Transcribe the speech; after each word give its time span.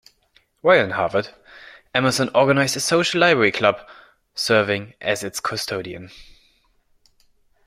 While 0.61 0.83
in 0.83 0.89
Harvard, 0.89 1.29
Emerson 1.93 2.31
organized 2.33 2.75
a 2.75 2.79
social 2.79 3.19
library 3.21 3.51
club, 3.51 3.81
serving 4.33 4.95
as 4.99 5.23
its 5.23 5.39
custodian. 5.39 6.09